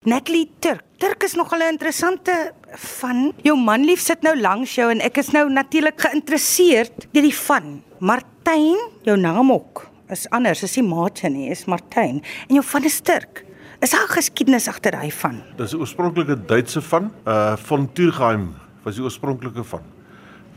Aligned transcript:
Natalie 0.00 0.48
Turk. 0.64 0.80
Turk 0.96 1.24
is 1.28 1.34
nogal 1.36 1.60
'n 1.60 1.72
interessante 1.76 2.52
van. 2.72 3.32
Jou 3.42 3.56
manlief 3.56 4.00
sit 4.00 4.22
nou 4.22 4.40
langs 4.40 4.74
jou 4.74 4.90
en 4.90 5.00
ek 5.00 5.18
is 5.18 5.28
nou 5.30 5.50
natuurlik 5.52 6.00
geïnteresseerd 6.00 7.06
deur 7.12 7.22
die 7.22 7.34
van. 7.34 7.82
Martyn, 7.98 8.78
jou 9.02 9.16
naam 9.16 9.52
ook 9.52 9.90
is 10.08 10.28
anders, 10.30 10.62
is 10.62 10.76
nie 10.76 10.88
Martin 10.88 11.32
nie, 11.32 11.50
is 11.50 11.66
Martyn. 11.66 12.22
En 12.48 12.54
jou 12.54 12.64
van 12.64 12.84
is 12.84 13.00
Turk. 13.00 13.44
Is 13.80 13.90
daar 13.90 14.08
geskiedenis 14.08 14.68
agter 14.68 14.90
daai 14.90 15.12
van? 15.12 15.42
Dis 15.56 15.72
'n 15.72 15.76
oorspronklike 15.76 16.46
Duitse 16.46 16.80
van, 16.80 17.12
uh 17.26 17.56
van 17.56 17.92
Turkheim 17.92 18.54
was 18.82 18.94
die 18.94 19.04
oorspronklike 19.04 19.64
van. 19.64 19.82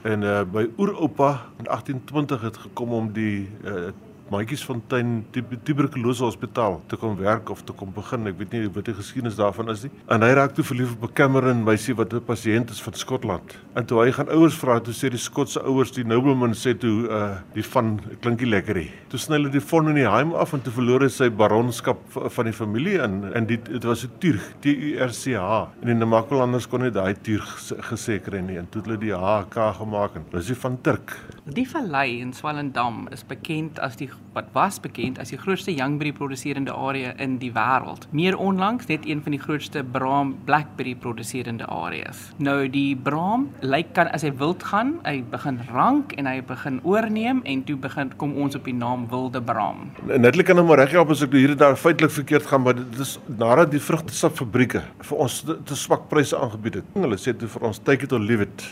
En 0.03 0.21
uh 0.21 0.43
by 0.43 0.69
oeroupa 0.77 1.51
in 1.59 1.65
1820 1.65 2.41
het 2.41 2.57
gekom 2.57 2.93
om 2.93 3.11
die 3.13 3.49
uh 3.65 3.91
Maatjiesfontein 4.33 5.25
tuberkulose 5.63 6.25
hospitaal 6.25 6.79
te 6.89 6.97
kom 6.97 7.17
werk 7.19 7.51
of 7.53 7.61
te 7.63 7.73
kom 7.77 7.91
begin. 7.93 8.27
Ek 8.31 8.39
weet 8.39 8.55
nie 8.55 8.67
wat 8.73 8.87
die 8.89 8.95
geskiedenis 8.97 9.37
daarvan 9.37 9.69
is 9.73 9.83
nie. 9.85 9.91
En 10.09 10.25
hy 10.25 10.31
raak 10.33 10.55
toe 10.57 10.65
verlief 10.65 10.95
op 10.95 11.03
'n 11.09 11.13
Cameron 11.13 11.63
meisie 11.63 11.95
wat 11.95 12.13
'n 12.13 12.23
pasiënt 12.25 12.71
is 12.71 12.81
van 12.81 12.93
Skotland. 12.93 13.57
En 13.75 13.85
toe 13.85 14.01
hy 14.03 14.11
gaan 14.11 14.29
ouers 14.29 14.55
vra, 14.55 14.79
toe 14.79 14.93
sê 14.93 15.09
die 15.09 15.21
Skotse 15.21 15.61
ouers, 15.61 15.91
die 15.91 16.03
nobleman 16.03 16.53
sê 16.53 16.73
toe 16.77 17.07
uh 17.09 17.37
die 17.53 17.63
van 17.63 17.99
klinkie 18.21 18.47
lekker 18.47 18.75
hier. 18.75 18.91
Toe 19.09 19.19
sny 19.19 19.35
hulle 19.35 19.49
die 19.49 19.61
von 19.61 19.87
in 19.89 19.95
die 19.95 20.09
heim 20.09 20.33
af 20.33 20.53
en 20.53 20.61
toe 20.61 20.73
verloor 20.73 21.01
hy 21.01 21.09
sy 21.09 21.29
baronskap 21.29 21.97
van 22.09 22.45
die 22.45 22.53
familie 22.53 22.99
en 23.01 23.33
en 23.33 23.45
dit 23.45 23.65
dit 23.65 23.83
was 23.83 24.03
'n 24.03 24.11
Turg, 24.19 24.53
T 24.61 24.65
U 24.65 24.97
R 24.97 25.11
C 25.11 25.35
H. 25.35 25.69
En 25.81 25.87
die 25.87 25.93
Namakolanders 25.93 26.67
kon 26.67 26.81
nie 26.81 26.91
daai 26.91 27.13
Turg 27.21 27.45
gesê 27.91 28.19
kry 28.19 28.41
nie 28.41 28.57
en 28.57 28.67
toe 28.69 28.81
het 28.81 28.89
hulle 28.89 28.99
die 28.99 29.13
H 29.13 29.45
K 29.49 29.73
gemaak 29.73 30.15
en 30.15 30.25
dis 30.31 30.47
die 30.47 30.55
van 30.55 30.77
Turk. 30.81 31.17
Die 31.45 31.67
vallei 31.67 32.19
in 32.19 32.33
Swellendam 32.33 33.07
is 33.11 33.23
bekend 33.23 33.79
as 33.79 33.95
die 33.95 34.09
wat 34.33 34.47
was 34.55 34.79
bekend 34.81 35.19
as 35.21 35.29
die 35.29 35.37
grootste 35.37 35.73
youngberry 35.75 36.11
produserende 36.15 36.73
area 36.73 37.13
in 37.21 37.37
die 37.41 37.51
wêreld. 37.53 38.07
Meer 38.11 38.37
onlangs 38.37 38.87
net 38.89 39.05
een 39.05 39.21
van 39.21 39.35
die 39.35 39.41
grootste 39.41 39.83
braam 39.83 40.33
blackberry 40.47 40.95
produserende 40.95 41.67
areas. 41.69 42.31
Nou 42.37 42.67
die 42.71 42.95
braam 42.95 43.49
lyk 43.61 43.93
kan 43.93 44.09
as 44.15 44.25
hy 44.25 44.33
wild 44.39 44.65
gaan, 44.65 44.95
hy 45.05 45.19
begin 45.33 45.59
rank 45.69 46.15
en 46.17 46.29
hy 46.29 46.39
begin 46.49 46.79
oorneem 46.83 47.43
en 47.45 47.63
toe 47.67 47.77
begin 47.77 48.13
kom 48.17 48.33
ons 48.41 48.57
op 48.57 48.65
die 48.65 48.75
naam 48.77 49.05
wilde 49.11 49.41
braam. 49.41 49.91
Netlik 50.09 50.49
kan 50.49 50.61
hom 50.61 50.71
nou 50.71 50.79
reg 50.81 50.95
help 50.97 51.13
as 51.13 51.21
ek 51.25 51.35
hier 51.37 51.53
daar 51.57 51.77
feitelik 51.77 52.15
verkeerd 52.17 52.49
gaan, 52.49 52.65
maar 52.65 52.79
dit 52.79 53.03
is 53.05 53.17
nadat 53.27 53.73
die 53.73 53.83
vrugtesapfabrieke 53.83 54.81
vir 55.09 55.25
ons 55.27 55.43
te, 55.45 55.77
swak 55.83 56.07
pryse 56.09 56.37
aangebied 56.37 56.81
het. 56.81 56.95
Hulle 56.97 57.19
sê 57.21 57.35
toe 57.37 57.49
vir 57.51 57.69
ons 57.69 57.81
take 57.85 58.07
it 58.07 58.15
or 58.15 58.21
leave 58.23 58.45
it. 58.47 58.65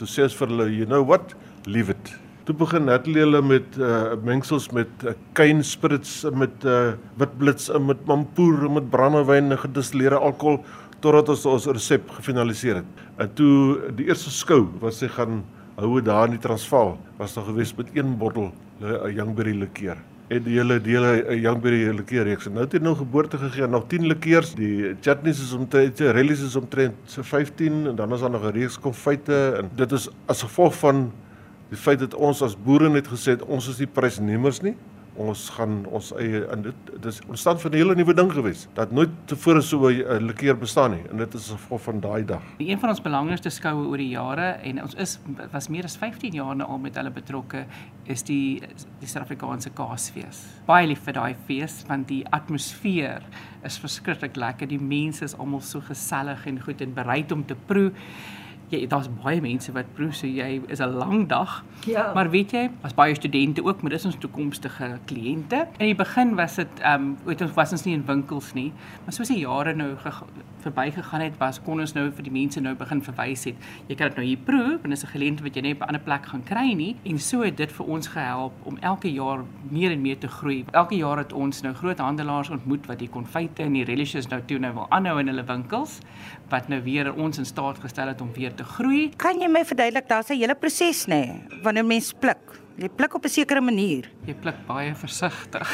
Toe 0.00 0.08
sê 0.08 0.24
ons 0.24 0.36
vir 0.36 0.52
hulle, 0.52 0.70
you 0.72 0.88
know 0.88 1.04
what? 1.04 1.34
leave 1.66 1.90
it. 1.90 2.25
Toe 2.46 2.54
begin 2.54 2.84
Natalie 2.86 3.24
hulle 3.24 3.40
met 3.42 3.74
uh 3.82 4.14
mengsels 4.22 4.68
met 4.70 5.02
uh, 5.02 5.16
kain 5.34 5.64
spirits 5.66 6.20
met 6.30 6.62
uh 6.62 6.92
witblits 7.18 7.66
en 7.74 7.88
met 7.88 8.04
mampoer 8.06 8.68
en 8.68 8.76
met 8.76 8.86
brandewyn 8.92 9.50
en 9.50 9.58
gedistilleerde 9.58 10.20
alkohol 10.28 10.60
totdat 11.02 11.32
ons 11.34 11.46
ons 11.50 11.66
resep 11.74 12.06
gefinaliseer 12.20 12.84
het. 12.84 13.02
En 13.18 13.32
toe 13.34 13.90
die 13.98 14.06
eerste 14.06 14.30
skou 14.30 14.60
wat 14.78 14.94
sy 14.94 15.10
gaan 15.16 15.42
hou 15.74 15.98
daar 15.98 16.30
in 16.30 16.36
die 16.36 16.44
Transvaal 16.46 16.94
was 17.18 17.34
daar 17.34 17.50
gewees 17.50 17.74
met 17.74 17.90
een 17.98 18.14
bottel 18.20 18.52
'n 18.78 19.10
Youngberry 19.16 19.58
likeur 19.58 19.98
en 20.30 20.42
die 20.42 20.54
hele 20.60 20.78
dele 20.80 21.26
'n 21.26 21.40
Youngberry 21.40 21.90
likeur 21.98 22.24
reeks. 22.24 22.46
Nou 22.46 22.62
het 22.62 22.72
hy 22.72 22.78
nou 22.78 22.94
geboorte 22.94 23.38
gegee 23.38 23.66
nog 23.66 23.88
10 23.88 24.06
likeurs. 24.06 24.54
Die 24.54 24.94
chutneys 25.00 25.42
is 25.42 25.52
omtrent 25.52 25.98
relies 25.98 26.42
is 26.42 26.56
omtrent 26.56 26.94
so 27.06 27.22
15 27.22 27.86
en 27.86 27.96
dan 27.96 28.12
is 28.12 28.20
daar 28.20 28.30
nog 28.30 28.42
'n 28.42 28.54
reeks 28.54 28.78
konfyte 28.78 29.56
en 29.58 29.70
dit 29.74 29.92
is 29.92 30.08
as 30.26 30.42
gevolg 30.42 30.74
van 30.78 31.10
die 31.70 31.78
feit 31.78 31.98
dat 31.98 32.14
ons 32.14 32.42
as 32.42 32.56
boere 32.56 32.88
net 32.88 33.08
gesê 33.08 33.36
het 33.36 33.42
ons 33.42 33.68
is 33.68 33.76
die 33.76 33.90
prysnemers 33.90 34.62
nie 34.62 34.76
ons 35.16 35.46
gaan 35.56 35.78
ons 35.94 36.10
eie 36.20 36.42
in 36.52 36.64
dit 36.66 36.90
dis 37.02 37.18
ontstaan 37.26 37.58
van 37.60 37.72
'n 37.72 37.76
hele 37.76 37.94
nuwe 37.94 38.14
ding 38.14 38.32
gewees 38.32 38.68
dat 38.74 38.92
nooit 38.92 39.10
tevore 39.26 39.62
so 39.62 39.88
'n 39.88 40.26
lekeer 40.26 40.56
bestaan 40.58 40.90
nie 40.90 41.04
en 41.10 41.16
dit 41.16 41.34
is 41.34 41.50
gevolg 41.50 41.82
van 41.82 42.00
daai 42.00 42.24
dag. 42.24 42.42
Een 42.58 42.78
van 42.78 42.88
ons 42.88 43.00
belangrikste 43.00 43.50
skoue 43.50 43.86
oor 43.86 43.96
die 43.96 44.08
jare 44.08 44.58
en 44.62 44.82
ons 44.82 44.94
is 44.94 45.18
was 45.52 45.68
meer 45.68 45.84
as 45.84 45.96
15 45.96 46.32
jaar 46.32 46.56
nou 46.56 46.68
al 46.68 46.78
met 46.78 46.94
hulle 46.94 47.10
betrokke 47.10 47.66
is 48.04 48.22
die 48.22 48.62
die 49.00 49.08
Suid-Afrikaanse 49.08 49.70
Kaasfees. 49.70 50.44
Baie 50.66 50.86
lief 50.86 51.00
vir 51.04 51.12
daai 51.12 51.34
fees 51.46 51.84
want 51.88 52.08
die 52.08 52.24
atmosfeer 52.30 53.22
is 53.64 53.78
verskriklik 53.78 54.36
lekker. 54.36 54.68
Die 54.68 54.80
mense 54.80 55.24
is 55.24 55.38
almal 55.38 55.60
so 55.60 55.80
gesellig 55.80 56.46
en 56.46 56.60
goed 56.60 56.80
en 56.80 56.94
bereid 56.94 57.32
om 57.32 57.46
te 57.46 57.54
proe 57.66 57.92
jy 58.72 58.86
daar's 58.90 59.08
baie 59.22 59.40
mense 59.40 59.72
wat 59.72 59.88
proe 59.94 60.12
so 60.12 60.26
jy 60.26 60.60
is 60.68 60.80
'n 60.80 60.98
lang 60.98 61.28
dag. 61.28 61.64
Ja. 61.86 62.12
Maar 62.14 62.30
weet 62.30 62.50
jy, 62.52 62.70
as 62.82 62.94
baie 62.94 63.14
studente 63.14 63.64
ook, 63.64 63.82
maar 63.82 63.90
dis 63.90 64.04
ons 64.04 64.16
toekomstige 64.18 64.98
kliënte. 65.06 65.66
In 65.78 65.86
die 65.86 65.94
begin 65.94 66.34
was 66.34 66.56
dit 66.56 66.80
ehm 66.80 66.94
um, 66.94 67.16
weet 67.24 67.40
ons 67.42 67.54
was 67.54 67.72
ons 67.72 67.84
nie 67.84 67.94
in 67.94 68.06
winkels 68.06 68.52
nie, 68.54 68.72
maar 69.04 69.12
soos 69.12 69.28
die 69.28 69.38
jare 69.38 69.74
nou 69.74 69.96
verbygegaan 70.66 71.20
het, 71.20 71.36
was 71.38 71.60
kon 71.62 71.80
ons 71.80 71.92
nou 71.94 72.10
vir 72.10 72.22
die 72.22 72.32
mense 72.32 72.60
nou 72.60 72.74
begin 72.74 73.02
verwys 73.02 73.44
het. 73.44 73.54
Jy 73.86 73.94
kan 73.94 74.08
dit 74.08 74.16
nou 74.16 74.26
hier 74.26 74.42
proe, 74.44 74.78
want 74.82 74.90
dit 74.90 74.92
is 74.92 75.04
'n 75.04 75.14
geleentheid 75.14 75.46
wat 75.46 75.54
jy 75.56 75.62
net 75.62 75.76
op 75.76 75.82
'n 75.82 75.86
ander 75.86 76.00
plek 76.00 76.26
gaan 76.26 76.42
kry 76.42 76.72
nie. 76.72 76.96
En 77.04 77.18
so 77.18 77.42
het 77.42 77.56
dit 77.56 77.72
vir 77.72 77.86
ons 77.86 78.06
gehelp 78.06 78.52
om 78.64 78.76
elke 78.80 79.12
jaar 79.12 79.44
meer 79.70 79.90
en 79.90 80.00
meer 80.00 80.18
te 80.18 80.28
groei. 80.28 80.64
Elke 80.72 80.96
jaar 80.96 81.18
het 81.18 81.32
ons 81.32 81.62
nou 81.62 81.74
groot 81.74 81.98
handelaars 81.98 82.50
ontmoet 82.50 82.86
wat 82.86 82.98
die 82.98 83.08
konfyte 83.08 83.62
en 83.62 83.72
die 83.72 83.84
relishes 83.84 84.28
nou 84.28 84.40
toe 84.46 84.58
nou 84.58 84.72
wil 84.74 84.86
aanhou 84.90 85.20
in 85.20 85.26
hulle 85.28 85.44
winkels 85.44 86.00
wat 86.48 86.68
nou 86.68 86.82
weer 86.82 87.14
ons 87.14 87.38
in 87.38 87.44
staat 87.44 87.78
gestel 87.78 88.08
het 88.08 88.20
om 88.20 88.32
weer 88.32 88.54
te 88.56 88.64
groei. 88.64 89.10
Kan 89.20 89.40
jy 89.42 89.48
my 89.52 89.64
verduidelik 89.64 90.08
daar's 90.08 90.30
'n 90.30 90.40
hele 90.40 90.54
proses 90.54 91.06
nê 91.06 91.26
nee, 91.26 91.60
wanneer 91.62 91.84
mens 91.84 92.12
pluk? 92.12 92.56
Jy 92.76 92.88
pluk 92.88 93.14
op 93.14 93.24
'n 93.24 93.28
sekere 93.28 93.60
manier. 93.60 94.10
Jy 94.26 94.34
pluk 94.34 94.66
baie 94.66 94.94
versigtig. 94.94 95.68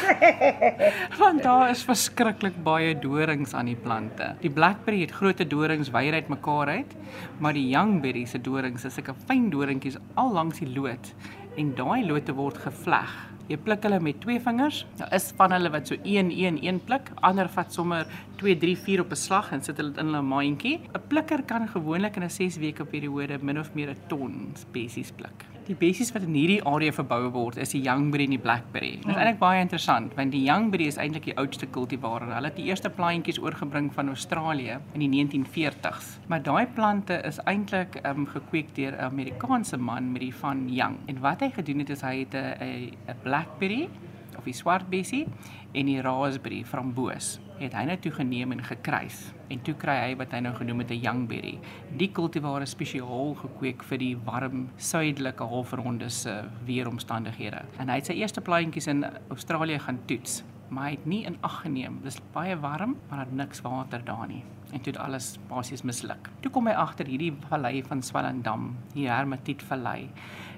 Want 1.19 1.43
daar 1.43 1.69
is 1.69 1.83
verskriklik 1.83 2.63
baie 2.63 2.95
dorings 2.95 3.53
aan 3.53 3.65
die 3.65 3.75
plante. 3.75 4.35
Die 4.39 4.49
blackberry 4.49 5.01
het 5.01 5.11
groot 5.11 5.49
dorings 5.49 5.91
wyer 5.91 6.13
uit 6.13 6.29
mekaar 6.29 6.67
uit, 6.67 6.95
maar 7.39 7.53
die 7.53 7.67
youngberry 7.67 8.25
se 8.25 8.39
dorings 8.39 8.85
is 8.85 8.93
sulke 8.93 9.13
fyn 9.27 9.49
doringkies 9.49 9.97
al 10.15 10.31
langs 10.31 10.59
die 10.59 10.71
loot 10.79 11.13
en 11.57 11.75
daai 11.75 12.05
lote 12.05 12.33
word 12.33 12.57
gevleg 12.57 13.11
Jy 13.51 13.57
pluk 13.59 13.83
hulle 13.83 13.97
met 13.99 14.21
twee 14.23 14.39
vingers. 14.39 14.85
Daar 14.95 15.11
is 15.17 15.25
van 15.35 15.51
hulle 15.51 15.71
wat 15.73 15.89
so 15.89 15.97
1 15.99 16.29
1 16.31 16.61
1 16.63 16.79
pluk, 16.87 17.09
ander 17.27 17.49
vat 17.51 17.73
sommer 17.75 18.07
2 18.39 18.55
3 18.61 18.75
4 18.85 19.01
op 19.03 19.11
'n 19.11 19.19
slag 19.19 19.51
en 19.51 19.61
sit 19.61 19.77
hulle 19.77 19.91
in 19.99 20.05
hulle 20.05 20.21
mandjie. 20.21 20.79
'n 20.79 21.01
Plikker 21.07 21.43
kan 21.43 21.67
gewoonlik 21.67 22.15
in 22.15 22.23
'n 22.23 22.29
6 22.29 22.57
weke 22.57 22.85
periode 22.85 23.37
min 23.41 23.59
of 23.59 23.73
meer 23.75 23.89
'n 23.89 23.97
ton 24.07 24.51
spesies 24.55 25.11
pluk. 25.11 25.43
Die 25.63 25.75
bessies 25.79 26.09
wat 26.11 26.25
in 26.27 26.33
hierdie 26.35 26.59
area 26.67 26.91
verbou 26.91 27.29
word 27.31 27.55
is 27.63 27.71
die 27.71 27.79
Youngberry 27.85 28.25
en 28.27 28.33
die 28.35 28.41
Blackberry. 28.41 28.97
Dit 28.99 29.13
is 29.13 29.15
eintlik 29.15 29.39
baie 29.39 29.61
interessant 29.63 30.15
want 30.17 30.33
die 30.35 30.41
Youngberry 30.43 30.89
is 30.91 30.97
eintlik 30.99 31.29
die 31.29 31.35
oudste 31.39 31.69
kultivar. 31.71 32.25
Hulle 32.27 32.49
het 32.49 32.59
die 32.59 32.65
eerste 32.67 32.91
plantjies 32.91 33.39
oorgebring 33.39 33.87
van 33.95 34.11
Australië 34.11 34.81
in 34.91 35.05
die 35.05 35.11
1940s. 35.13 36.17
Maar 36.27 36.43
daai 36.43 36.65
plante 36.75 37.21
is 37.23 37.39
eintlik 37.47 37.95
um, 38.03 38.27
gekweek 38.27 38.75
deur 38.75 38.91
'n 38.91 39.07
Amerikaanse 39.07 39.79
man 39.79 40.11
met 40.11 40.21
die 40.27 40.35
van 40.35 40.67
Young. 40.67 40.97
En 41.07 41.23
wat 41.23 41.39
hy 41.39 41.49
gedoen 41.55 41.79
het 41.79 41.89
is 41.95 42.01
hy 42.01 42.27
het 42.27 42.35
'n 42.35 42.91
'n 43.07 43.21
blackberry 43.23 43.87
of 44.43 44.51
die 44.51 44.59
swart 44.59 44.89
bessie 44.91 45.23
en 45.73 45.87
die 45.87 46.01
raspberry 46.03 46.63
framboos 46.67 47.37
het 47.61 47.75
hy 47.77 47.85
net 47.87 48.01
toe 48.03 48.11
geneem 48.11 48.51
en 48.51 48.63
gekruis 48.65 49.29
en 49.53 49.61
toe 49.63 49.75
kry 49.79 49.95
hy 50.01 50.15
wat 50.19 50.33
hy 50.35 50.41
nou 50.43 50.51
genoem 50.57 50.83
het 50.83 50.91
'n 50.91 51.03
youngberry. 51.05 51.59
Die 51.97 52.09
kultivar 52.11 52.61
is 52.61 52.75
spesiaal 52.75 53.35
gekweek 53.39 53.83
vir 53.83 53.97
die 53.97 54.15
warm 54.17 54.69
suidelike 54.77 55.43
halfronde 55.43 56.09
se 56.09 56.43
weeromstandighede. 56.65 57.61
En 57.79 57.89
hy 57.89 57.95
het 57.95 58.05
sy 58.05 58.13
eerste 58.13 58.41
plantjies 58.41 58.87
in 58.87 59.05
Australië 59.29 59.79
gaan 59.79 59.99
toets, 60.07 60.43
maar 60.69 60.83
hy 60.83 60.91
het 60.91 61.05
nie 61.05 61.25
in 61.25 61.37
ag 61.41 61.61
geneem. 61.61 61.99
Dis 62.03 62.19
baie 62.33 62.57
warm, 62.57 62.97
maar 63.09 63.25
daar 63.25 63.33
niks 63.33 63.61
water 63.61 64.01
daar 64.03 64.27
nie. 64.27 64.43
En 64.73 64.81
toe 64.81 64.93
het 64.93 65.01
alles 65.01 65.37
basies 65.47 65.83
misluk. 65.83 66.29
Toe 66.41 66.51
kom 66.51 66.67
hy 66.67 66.73
agter 66.73 67.05
hierdie 67.05 67.33
vallei 67.49 67.83
van 67.83 68.01
Swellendam, 68.01 68.75
die 68.93 69.07
Hermetiet 69.07 69.61
vallei 69.61 70.09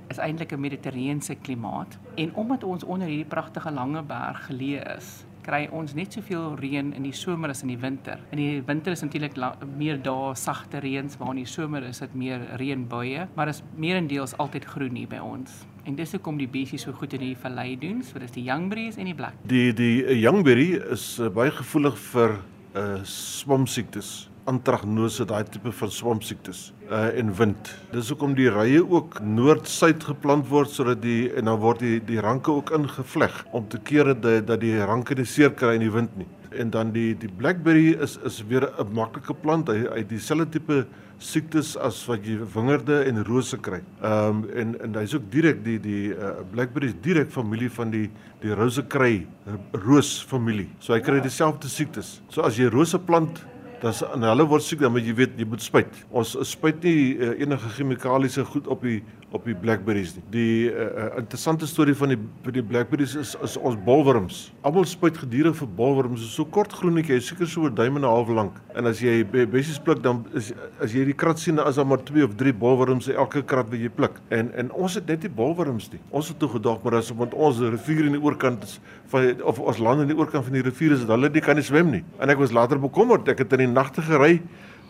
is 0.09 0.17
eintlik 0.17 0.51
'n 0.53 0.59
mediterrane 0.59 1.35
klimaat 1.41 1.97
en 2.15 2.35
omdat 2.35 2.63
ons 2.63 2.83
onder 2.83 3.07
hierdie 3.07 3.25
pragtige 3.25 3.71
lange 3.71 4.03
berg 4.03 4.45
geleë 4.47 4.97
is, 4.97 5.25
kry 5.45 5.67
ons 5.71 5.93
net 5.93 6.13
soveel 6.13 6.55
reën 6.59 6.93
in 6.93 7.03
die 7.03 7.13
somer 7.13 7.49
as 7.49 7.61
in 7.61 7.67
die 7.67 7.77
winter. 7.77 8.19
In 8.31 8.37
die 8.37 8.61
winter 8.65 8.91
is 8.91 9.01
natuurlik 9.01 9.37
meer 9.77 10.01
dae 10.01 10.33
sagte 10.35 10.81
reëns, 10.81 11.17
waar 11.17 11.29
in 11.35 11.43
die 11.43 11.45
somer 11.45 11.83
is 11.83 11.99
dit 11.99 12.15
meer 12.15 12.41
reënbuie, 12.57 13.27
maar 13.35 13.47
is 13.47 13.63
meerendeels 13.77 14.37
altyd 14.37 14.65
groen 14.65 14.95
hier 14.95 15.07
by 15.07 15.21
ons. 15.21 15.65
En 15.85 15.95
dis 15.95 16.11
hoekom 16.11 16.37
die 16.37 16.49
bessies 16.49 16.81
so 16.81 16.93
goed 16.93 17.13
in 17.13 17.19
die 17.19 17.35
vallei 17.37 17.75
doen, 17.77 18.01
so 18.03 18.19
dis 18.19 18.31
die 18.31 18.43
youngberries 18.43 18.97
en 18.97 19.05
die 19.05 19.15
black. 19.17 19.33
Die 19.45 19.73
die 19.73 20.19
youngberry 20.19 20.81
is 20.91 21.19
uh, 21.19 21.29
baie 21.29 21.51
gevoelig 21.51 21.97
vir 22.11 22.39
uh 22.75 23.03
swamsiektes 23.03 24.25
antragnose, 24.49 25.25
daai 25.25 25.43
tipe 25.49 25.71
van 25.73 25.91
swampsiektes 25.91 26.69
uh 26.85 27.07
en 27.17 27.31
wind. 27.37 27.71
Dis 27.93 28.11
hoekom 28.13 28.35
die 28.37 28.49
rye 28.53 28.81
ook 28.83 29.17
noord-suid 29.25 30.03
geplant 30.05 30.45
word 30.51 30.69
sodat 30.69 31.01
die 31.01 31.31
en 31.33 31.49
dan 31.49 31.57
word 31.61 31.81
die 31.81 31.97
die 32.05 32.21
ranke 32.21 32.53
ook 32.53 32.73
ingevleg 32.77 33.39
om 33.57 33.65
te 33.69 33.81
keer 33.81 34.13
dat 34.13 34.45
dat 34.47 34.61
die 34.61 34.75
ranke 34.85 35.17
nie 35.17 35.25
seer 35.25 35.55
kry 35.57 35.75
in 35.79 35.87
die 35.87 35.93
wind 35.93 36.13
nie. 36.19 36.27
En 36.55 36.69
dan 36.69 36.93
die 36.93 37.15
die 37.17 37.31
blackberry 37.39 37.95
is 38.05 38.19
is 38.23 38.43
weer 38.45 38.69
'n 38.69 38.93
maklike 38.93 39.33
plant. 39.33 39.67
Hy 39.67 39.87
hy 39.95 40.03
dieselfde 40.03 40.49
tipe 40.59 40.85
siektes 41.17 41.75
as 41.77 42.05
wat 42.07 42.25
jy 42.27 42.37
wingerde 42.53 43.03
en 43.07 43.23
rose 43.23 43.57
kry. 43.57 43.81
Ehm 44.01 44.43
um, 44.43 44.45
en 44.53 44.75
en 44.81 44.95
hy's 45.01 45.15
ook 45.15 45.31
direk 45.31 45.63
die 45.63 45.79
die 45.79 46.13
uh, 46.13 46.43
blackberry 46.51 46.87
is 46.87 46.95
direk 47.01 47.31
familie 47.31 47.69
van 47.69 47.89
die 47.89 48.09
die 48.41 48.53
rose 48.53 48.83
kry 48.83 49.25
roos 49.71 50.21
familie. 50.21 50.69
So 50.79 50.93
hy 50.93 50.99
kry 50.99 51.19
dieselfde 51.19 51.67
siektes. 51.67 52.21
So 52.29 52.41
as 52.41 52.57
jy 52.57 52.69
rose 52.69 52.99
plant 52.99 53.41
Dan 53.85 53.93
en 54.15 54.23
hulle 54.31 54.45
word 54.49 54.65
siek 54.65 54.81
dan 54.81 54.93
moet 54.95 55.05
jy 55.05 55.13
weet 55.13 55.35
jy 55.37 55.45
moet 55.45 55.61
spuit. 55.61 55.97
Ons 56.09 56.33
spuit 56.49 56.77
nie 56.87 57.13
uh, 57.21 57.35
enige 57.43 57.69
chemikaliese 57.75 58.45
goed 58.49 58.65
op 58.71 58.81
die 58.81 59.03
op 59.35 59.45
die 59.47 59.55
blackberries 59.57 60.15
nie. 60.15 60.23
Die 60.33 60.71
uh, 60.71 61.09
interessante 61.19 61.67
storie 61.69 61.95
van 61.97 62.13
die 62.13 62.19
van 62.45 62.55
die 62.55 62.63
blackberries 62.63 63.15
is 63.19 63.33
is 63.45 63.55
ons 63.57 63.77
bolwurms. 63.85 64.39
Almal 64.65 64.87
spuit 64.89 65.17
gedurig 65.19 65.57
vir 65.59 65.69
bolwurms. 65.77 66.23
Is 66.25 66.35
so 66.37 66.47
kort 66.57 66.73
groenetjie, 66.73 67.19
seker 67.23 67.49
so 67.49 67.67
'n 67.67 67.75
duim 67.75 67.97
en 67.99 68.03
'n 68.03 68.11
half 68.11 68.29
lank. 68.29 68.59
En 68.75 68.85
as 68.85 68.99
jy 68.99 69.23
bessies 69.25 69.79
pluk 69.79 70.01
dan 70.03 70.25
is 70.33 70.53
as 70.81 70.93
jy 70.93 71.05
die 71.05 71.13
krat 71.13 71.39
sien, 71.39 71.59
is 71.59 71.75
daar 71.75 71.87
maar 71.87 72.03
2 72.03 72.23
of 72.23 72.35
3 72.35 72.53
bolwurms 72.53 73.07
elke 73.07 73.43
krat 73.43 73.69
wat 73.69 73.79
jy 73.79 73.89
pluk. 73.89 74.19
En 74.29 74.51
en 74.53 74.71
ons 74.71 74.93
het 74.93 75.07
net 75.07 75.21
nie 75.23 75.31
bolwurms 75.31 75.91
nie. 75.91 75.99
Ons 76.11 76.27
het 76.29 76.39
toe 76.39 76.49
gedog 76.49 76.83
maar 76.83 76.95
as 76.95 77.11
want 77.11 77.33
ons 77.33 77.59
rivier 77.59 78.05
in 78.05 78.13
die 78.13 78.21
oorkant 78.21 78.63
is 78.63 78.79
van 79.07 79.41
of 79.43 79.59
ons 79.59 79.77
land 79.77 80.01
in 80.01 80.07
die 80.07 80.17
oorkant 80.17 80.43
van 80.43 80.53
die 80.53 80.61
rivier 80.61 80.91
is, 80.91 81.03
hulle 81.03 81.29
nie 81.29 81.41
kan 81.41 81.55
nie 81.55 81.63
swem 81.63 81.91
nie. 81.91 82.03
En 82.19 82.29
ek 82.29 82.37
was 82.37 82.51
later 82.51 82.79
bekommerd. 82.79 83.27
Ek 83.27 83.37
het 83.37 83.53
in 83.53 83.59
die 83.59 83.73
nagte 83.73 84.01
gery 84.01 84.41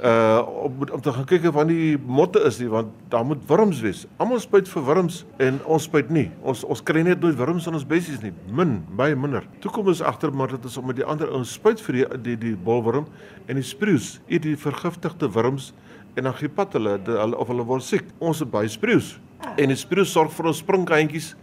uh 0.04 0.44
om 0.66 0.82
om 0.92 1.02
te 1.02 1.12
gaan 1.12 1.26
kyk 1.26 1.46
of 1.48 1.54
van 1.56 1.70
die 1.72 1.96
motte 1.98 2.42
is 2.44 2.58
nie 2.60 2.68
want 2.68 2.92
daar 3.10 3.24
moet 3.26 3.40
wurms 3.48 3.80
wees. 3.80 4.04
Almal 4.20 4.42
spuit 4.44 4.68
vir 4.68 4.84
wurms 4.84 5.22
en 5.40 5.62
ons 5.64 5.84
spuit 5.88 6.10
nie. 6.12 6.26
Ons 6.44 6.66
ons 6.68 6.84
kry 6.84 7.04
net 7.06 7.22
nooit 7.24 7.38
wurms 7.40 7.68
in 7.70 7.78
ons 7.78 7.88
bessies 7.88 8.20
nie. 8.24 8.34
Min, 8.52 8.82
baie 8.98 9.16
minder. 9.16 9.48
Toe 9.64 9.72
kom 9.72 9.88
ons 9.88 10.04
agter 10.04 10.34
maar 10.36 10.52
dit 10.52 10.68
is 10.68 10.78
om 10.78 10.90
met 10.92 11.00
die 11.00 11.08
ander 11.08 11.32
ons 11.32 11.56
spuit 11.56 11.80
vir 11.88 12.00
die 12.02 12.06
die, 12.28 12.36
die 12.44 12.56
bolwurm 12.56 13.08
en 13.48 13.56
die 13.56 13.64
spreeus 13.64 14.20
eet 14.28 14.44
die 14.44 14.58
vergiftigde 14.60 15.32
wurms 15.32 15.72
en 16.16 16.28
dan 16.28 16.36
gee 16.36 16.52
pat 16.52 16.76
hulle, 16.76 16.98
hulle 17.06 17.40
of 17.40 17.48
hulle 17.52 17.64
word 17.68 17.84
siek. 17.84 18.08
Ons 18.20 18.44
het 18.44 18.52
baie 18.52 18.72
spreeus. 18.72 19.16
En 19.56 19.72
die 19.72 19.80
spreeus 19.80 20.12
sorg 20.12 20.32
vir 20.36 20.52
ons 20.52 20.64
springkyntjies. 20.64 21.36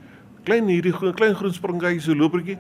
Klein 0.45 0.69
hierdie 0.69 0.93
klein 0.93 1.37
groen 1.39 1.55
springkyntjies 1.57 2.09
so 2.11 2.17
lopertjie 2.17 2.59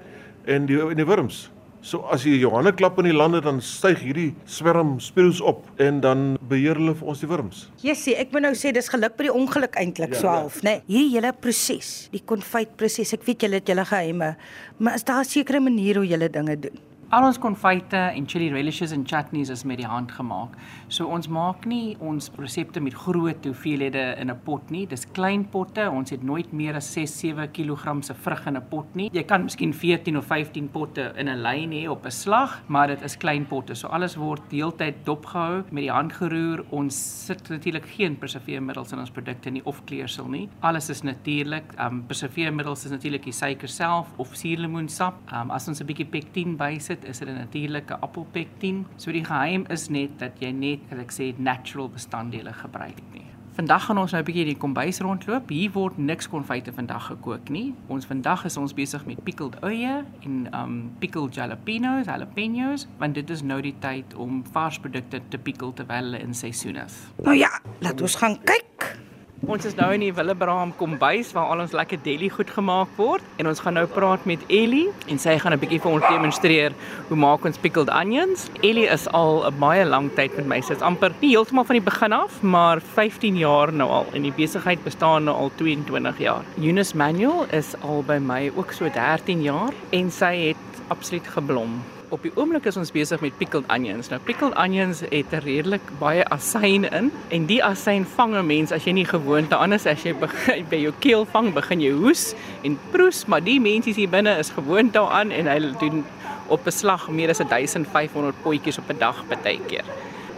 en 0.48 0.68
die 0.68 0.80
en 0.80 0.96
die 0.96 1.08
wurms. 1.08 1.50
So 1.82 2.04
as 2.14 2.22
jy 2.22 2.36
Johanne 2.38 2.70
klap 2.78 3.00
in 3.02 3.08
die 3.08 3.14
lande 3.14 3.40
dan 3.42 3.56
styg 3.58 3.98
hierdie 4.04 4.28
swerm 4.46 5.00
speels 5.02 5.40
op 5.42 5.64
en 5.82 5.98
dan 6.04 6.20
beheer 6.50 6.78
hulle 6.78 6.94
vir 6.94 7.10
ons 7.10 7.24
die 7.24 7.30
wurms. 7.30 7.64
Jessie, 7.82 8.14
ek 8.22 8.30
moet 8.30 8.46
nou 8.46 8.52
sê 8.58 8.70
dis 8.74 8.90
geluk 8.92 9.16
by 9.18 9.26
die 9.26 9.34
ongeluk 9.34 9.74
eintlik 9.82 10.14
ja, 10.14 10.20
so 10.20 10.28
ja. 10.28 10.36
half, 10.44 10.60
ja. 10.62 10.68
né? 10.68 10.76
Nee, 10.86 10.94
hierdie 10.94 11.16
hele 11.16 11.34
proses, 11.34 11.90
die 12.14 12.22
konfyt 12.22 12.76
proses, 12.78 13.10
ek 13.18 13.26
weet 13.26 13.48
julle 13.48 13.58
het 13.58 13.74
julle 13.74 13.86
geheime, 13.90 14.36
maar 14.78 14.94
is 14.94 15.04
daar 15.10 15.26
'n 15.26 15.30
sekere 15.34 15.60
manier 15.60 15.98
hoe 15.98 16.06
julle 16.06 16.30
dinge 16.30 16.56
doen? 16.68 16.78
Al 17.12 17.26
ons 17.28 17.36
konfyte 17.36 17.98
en 18.16 18.24
chili 18.24 18.46
relishes 18.48 18.92
en 18.96 19.02
chutneys 19.04 19.50
is 19.52 19.66
met 19.68 19.76
die 19.76 19.84
hand 19.84 20.14
gemaak. 20.16 20.54
So 20.88 21.10
ons 21.12 21.26
maak 21.28 21.66
nie 21.68 21.92
ons 22.00 22.30
resepte 22.40 22.80
met 22.80 22.94
groot 22.96 23.44
hoeveelhede 23.44 24.04
in 24.16 24.30
'n 24.30 24.40
pot 24.46 24.70
nie. 24.70 24.86
Dis 24.86 25.04
klein 25.04 25.44
potte. 25.44 25.90
Ons 25.90 26.10
het 26.10 26.22
nooit 26.22 26.50
meer 26.52 26.74
as 26.74 26.88
6-7 26.88 27.52
kg 27.52 28.02
se 28.02 28.14
vrug 28.14 28.46
in 28.46 28.56
'n 28.56 28.62
pot 28.70 28.96
nie. 28.96 29.10
Jy 29.12 29.24
kan 29.24 29.42
miskien 29.42 29.74
14 29.74 30.16
of 30.16 30.24
15 30.24 30.70
potte 30.70 31.12
in 31.18 31.28
'n 31.28 31.42
lyn 31.42 31.70
hê 31.70 31.86
op 31.86 32.06
'n 32.06 32.10
slag, 32.10 32.62
maar 32.66 32.86
dit 32.86 33.02
is 33.02 33.16
klein 33.16 33.44
potte. 33.46 33.74
So 33.74 33.88
alles 33.88 34.16
word 34.16 34.40
deeltyd 34.48 35.04
dopgehou, 35.04 35.64
met 35.70 35.82
die 35.82 35.90
hand 35.90 36.12
geroer. 36.12 36.64
Ons 36.70 37.26
sit 37.26 37.48
natuurlik 37.50 37.86
geen 37.86 38.16
preserveermiddels 38.16 38.92
in 38.92 38.98
ons 38.98 39.10
produkte 39.10 39.50
nie 39.50 39.62
of 39.64 39.84
kleursel 39.84 40.28
nie. 40.28 40.48
Alles 40.60 40.88
is 40.88 41.02
natuurlik. 41.02 41.74
Um 41.78 42.04
preserveermiddels 42.06 42.84
is 42.84 42.90
natuurlik 42.90 43.24
die 43.24 43.32
suiker 43.32 43.68
self 43.68 44.08
of 44.16 44.34
suurlemoensap. 44.34 45.14
Um 45.30 45.50
as 45.50 45.68
ons 45.68 45.80
'n 45.80 45.86
bietjie 45.86 46.06
pektin 46.06 46.56
bysit, 46.56 47.01
is 47.04 47.18
dit 47.18 47.28
'n 47.28 47.34
natuurlike 47.34 47.98
appelpektin. 48.00 48.86
So 48.96 49.12
die 49.12 49.24
geheim 49.24 49.64
is 49.68 49.88
net 49.88 50.18
dat 50.18 50.32
jy 50.38 50.50
net, 50.50 50.80
as 50.90 50.98
ek 50.98 51.12
sê, 51.12 51.38
natural 51.38 51.88
bestanddele 51.88 52.52
gebruik 52.52 53.02
nie. 53.12 53.32
Vandag 53.52 53.84
gaan 53.84 53.98
ons 53.98 54.12
nou 54.12 54.22
'n 54.22 54.24
bietjie 54.24 54.44
die 54.44 54.56
kombuis 54.56 54.98
rondloop. 55.00 55.48
Hier 55.48 55.72
word 55.72 55.98
niks 55.98 56.28
konfyte 56.28 56.72
vandag 56.72 57.06
gekook 57.06 57.50
nie. 57.50 57.74
Ons 57.86 58.06
vandag 58.06 58.44
is 58.44 58.56
ons 58.56 58.72
besig 58.72 59.04
met 59.06 59.24
pickled 59.24 59.60
uie 59.60 60.04
en 60.24 60.48
um 60.54 60.92
pickled 60.98 61.34
jalapenos, 61.34 62.06
jalapenos, 62.06 62.86
want 62.98 63.14
dit 63.14 63.30
is 63.30 63.42
nou 63.42 63.60
die 63.60 63.74
tyd 63.78 64.14
om 64.14 64.42
vars 64.52 64.78
produkte 64.78 65.20
te 65.28 65.38
pickle 65.38 65.72
terwyl 65.72 66.02
hulle 66.02 66.20
in 66.20 66.34
seisoen 66.34 66.76
is. 66.76 67.12
Nou 67.22 67.36
ja, 67.36 67.60
laat 67.80 68.00
ons 68.00 68.14
gaan 68.14 68.38
kyk. 68.44 68.96
Ons 69.42 69.64
is 69.66 69.74
nou 69.74 69.88
in 69.90 70.04
die 70.04 70.12
Willebraham 70.14 70.70
kombuis 70.78 71.32
waar 71.34 71.48
al 71.50 71.64
ons 71.64 71.72
lekker 71.74 71.98
deli 72.04 72.28
goed 72.30 72.50
gemaak 72.54 72.90
word 72.94 73.40
en 73.42 73.48
ons 73.50 73.58
gaan 73.64 73.74
nou 73.74 73.88
praat 73.90 74.22
met 74.30 74.42
Ellie 74.46 74.92
en 75.10 75.18
sy 75.18 75.34
gaan 75.42 75.52
'n 75.56 75.58
bietjie 75.58 75.80
vir 75.82 75.90
ons 75.90 76.06
demonstreer 76.06 76.72
hoe 77.08 77.16
maak 77.18 77.44
ons 77.44 77.58
pickled 77.58 77.90
onions. 77.90 78.46
Ellie 78.62 78.86
is 78.86 79.08
al 79.08 79.42
'n 79.50 79.58
baie 79.58 79.84
lang 79.84 80.14
tyd 80.14 80.36
met 80.36 80.46
my. 80.46 80.60
Sy's 80.60 80.80
amper 80.80 81.10
nie 81.20 81.34
heeltemal 81.34 81.64
van 81.64 81.74
die 81.74 81.90
begin 81.90 82.12
af, 82.12 82.42
maar 82.42 82.80
15 82.80 83.36
jaar 83.36 83.72
nou 83.72 83.90
al 83.90 84.06
en 84.14 84.22
die 84.22 84.32
besigheid 84.32 84.84
bestaan 84.84 85.24
nou 85.24 85.34
al 85.36 85.50
22 85.56 86.18
jaar. 86.18 86.44
Eunice 86.56 86.96
Manuel 86.96 87.46
is 87.50 87.74
al 87.82 88.04
by 88.04 88.18
my 88.18 88.52
ook 88.54 88.72
so 88.72 88.88
13 88.88 89.42
jaar 89.42 89.74
en 89.90 90.10
sy 90.10 90.36
het 90.36 90.82
absoluut 90.88 91.26
geblom 91.26 91.82
op 92.12 92.22
die 92.26 92.32
oomblik 92.36 92.66
is 92.68 92.76
ons 92.76 92.92
besig 92.92 93.22
met 93.24 93.36
pickled 93.40 93.68
onions. 93.72 94.10
Nou 94.12 94.18
pickled 94.20 94.52
onions 94.60 95.00
het 95.00 95.32
'n 95.32 95.40
redelik 95.44 95.84
baie 95.98 96.24
asyn 96.28 96.84
in 96.84 97.10
en 97.30 97.46
die 97.46 97.62
asyn 97.64 98.04
vang 98.04 98.36
'n 98.36 98.46
mens 98.46 98.72
as 98.72 98.84
jy 98.84 98.92
nie 98.92 99.04
gewoond 99.04 99.50
daaraan 99.50 99.72
is 99.72 99.86
as 99.86 100.02
jy 100.02 100.12
begin 100.14 100.66
by 100.72 100.76
jou 100.76 100.92
keel 101.00 101.24
vang, 101.24 101.52
begin 101.54 101.80
jy 101.80 101.92
hoes 101.92 102.34
en 102.62 102.78
proes, 102.90 103.26
maar 103.26 103.40
die 103.40 103.60
mense 103.60 103.90
hier 103.90 104.08
binne 104.08 104.38
is 104.38 104.50
gewoond 104.50 104.92
daaraan 104.92 105.30
en 105.30 105.46
hulle 105.46 105.72
doen 105.78 106.04
op 106.48 106.66
'n 106.66 106.70
slag 106.70 107.08
meer 107.08 107.30
as 107.30 107.38
1500 107.38 108.42
potjies 108.42 108.78
op 108.78 108.90
'n 108.90 108.98
dag 108.98 109.24
baie 109.26 109.60
keer. 109.66 109.84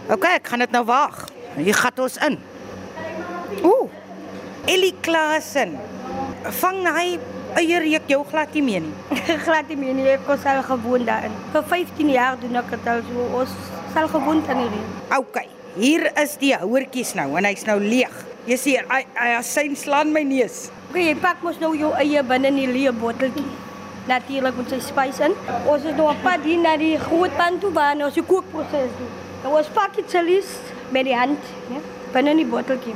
OK, 0.09 0.23
ek 0.23 0.47
gaan 0.47 0.59
dit 0.59 0.71
nou 0.71 0.85
wag. 0.85 1.27
Hier 1.55 1.73
gaan 1.73 1.97
ons 1.97 2.17
in. 2.17 2.39
Ooh. 3.63 3.89
Ellie 4.65 4.95
Klasen. 5.01 5.79
Vang 6.43 6.87
hy 6.87 7.19
eierreek 7.59 8.07
jou 8.11 8.21
glad 8.29 8.53
nie 8.53 8.63
meer 8.65 8.83
nie. 8.85 9.19
glad 9.47 9.67
nie 9.71 9.79
meer 9.79 9.97
nie. 9.97 10.07
Ek 10.13 10.27
was 10.29 10.45
al 10.49 10.63
gewoond 10.67 11.07
daarin. 11.07 11.35
Vir 11.53 11.67
15 11.73 12.13
jaar 12.13 12.39
doen 12.39 12.55
ek 12.61 12.71
dit 12.75 12.87
al 12.91 13.03
so. 13.09 13.27
Ons 13.41 13.57
sal 13.95 14.07
gewoond 14.11 14.47
aan 14.51 14.63
hierdie. 14.63 14.85
OK. 15.17 15.43
Hier 15.75 16.07
is 16.21 16.37
die 16.39 16.53
houertjies 16.55 17.15
nou 17.19 17.33
en 17.35 17.47
hy's 17.49 17.65
nou 17.67 17.77
leeg. 17.83 18.13
Jy 18.45 18.57
sien, 18.61 18.89
hy 18.91 19.01
hy 19.17 19.31
asyn 19.39 19.75
slaan 19.79 20.13
my 20.15 20.21
neus. 20.23 20.67
OK, 20.91 20.99
jy 21.01 21.15
pak 21.19 21.41
mos 21.43 21.57
nou 21.59 21.73
jou 21.75 21.91
eie 21.99 22.21
binne 22.23 22.51
in 22.53 22.59
die 22.61 22.69
leë 22.69 22.93
botteltjie. 23.01 23.47
Natuurlik 24.05 24.55
moet 24.55 24.71
jy 24.71 24.79
spys 24.85 25.19
in. 25.25 25.33
Ons 25.65 25.83
het 25.83 25.97
nou 25.97 26.11
'n 26.13 26.21
pad 26.23 26.45
hier 26.45 26.61
na 26.61 26.77
die 26.77 26.95
groot 26.99 27.35
pan 27.37 27.59
toe 27.59 27.71
waar 27.73 27.97
ons 27.97 28.13
die 28.13 28.23
kookproses 28.23 28.93
doen. 28.99 29.13
Nou 29.43 29.57
ons 29.57 29.67
pak 29.73 29.95
dit 29.95 30.05
chalies 30.09 30.47
met 30.91 31.05
die 31.05 31.15
hand, 31.15 31.39
ja, 31.69 31.81
binne 32.13 32.29
in 32.29 32.37
die 32.37 32.45
botteltjie. 32.45 32.95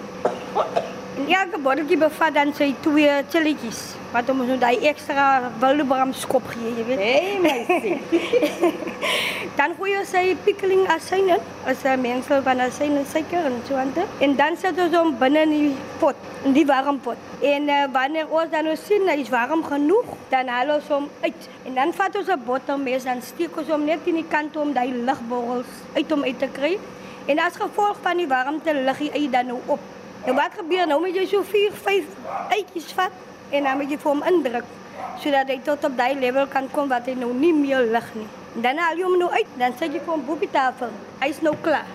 En 1.18 1.28
elke 1.28 1.60
botteltjie 1.60 1.98
bevat 1.98 2.34
dan 2.34 2.54
sy 2.54 2.76
twee 2.82 3.24
chilletjies. 3.30 3.99
Wat 4.10 4.30
om 4.34 4.40
ons 4.42 4.50
nou 4.50 4.58
daai 4.58 4.88
ekstra 4.90 5.52
Wildebram 5.62 6.16
skop 6.18 6.48
gee, 6.50 6.72
jy 6.80 6.86
weet. 6.88 7.02
Hey, 7.02 7.36
meisie. 7.44 8.72
dan 9.60 9.76
gooi 9.78 9.92
ons 10.00 10.10
sy 10.10 10.24
pickling 10.48 10.88
asyn 10.90 11.30
in, 11.36 11.44
as 11.70 11.84
'n 11.86 12.02
mengsel 12.02 12.42
van 12.48 12.64
asyn 12.66 12.98
en 12.98 13.06
suiker 13.06 13.46
en 13.46 13.60
aan. 13.78 13.94
En 14.26 14.34
dan 14.40 14.58
sit 14.58 14.82
ons 14.82 14.96
hom 14.98 15.14
binne 15.20 15.44
in 15.46 15.54
die 15.54 15.76
pot, 16.02 16.18
in 16.44 16.58
die 16.58 16.66
warm 16.66 16.98
pot. 17.06 17.22
En 17.42 17.70
uh, 17.70 17.86
wanneer 17.94 18.34
ons 18.34 18.50
dan 18.50 18.66
nou 18.66 18.76
sien 18.82 19.06
hy 19.06 19.20
is 19.22 19.30
warm 19.30 19.62
genoeg, 19.64 20.10
dan 20.34 20.50
haal 20.50 20.74
ons 20.80 20.90
hom 20.90 21.08
uit. 21.22 21.50
En 21.70 21.78
dan 21.78 21.94
vat 21.94 22.16
ons 22.16 22.34
'n 22.34 22.42
bottelmes 22.50 23.06
en 23.06 23.22
steek 23.22 23.58
ons 23.58 23.70
hom 23.70 23.86
net 23.86 24.10
in 24.10 24.16
die 24.16 24.30
kant 24.30 24.58
om 24.58 24.74
daai 24.74 24.90
ligborrels 24.90 25.70
uit 25.94 26.10
hom 26.10 26.24
uit 26.24 26.40
te 26.40 26.50
kry. 26.50 26.80
En 27.28 27.40
as 27.40 27.62
gevolg 27.62 27.98
van 28.02 28.18
die 28.18 28.28
warmte 28.28 28.74
lig 28.74 29.06
hy 29.14 29.30
dan 29.30 29.54
nou 29.54 29.62
op. 29.66 29.80
En 30.26 30.36
wat 30.36 30.58
gebeur 30.58 30.88
nou 30.88 31.02
met 31.02 31.16
jy 31.16 31.28
so 31.30 31.44
4, 31.44 31.72
5 31.72 32.06
eitjies 32.50 32.94
vat 32.98 33.29
en 33.50 33.64
dan 33.64 33.78
moet 33.78 33.90
jy 33.92 33.98
vir 33.98 34.12
hom 34.12 34.24
indruk 34.34 34.76
sodat 35.20 35.50
hy 35.52 35.58
tot 35.64 35.84
op 35.84 35.98
daai 36.00 36.16
level 36.20 36.48
kan 36.48 36.70
kom 36.72 36.88
wat 36.92 37.08
hy 37.10 37.16
nou 37.20 37.34
nie 37.36 37.52
meer 37.56 37.84
lig 37.92 38.08
nie. 38.16 38.28
En 38.56 38.64
dan 38.64 38.80
haal 38.80 38.98
jy 38.98 39.04
hom 39.04 39.18
nou 39.20 39.30
uit, 39.34 39.52
dan 39.60 39.76
sit 39.80 39.94
jy 39.94 40.02
vir 40.06 40.14
hom 40.14 40.24
op 40.32 40.40
die 40.44 40.52
tafel. 40.54 40.94
Hy's 41.20 41.42
nou 41.46 41.54
klaar. 41.66 41.88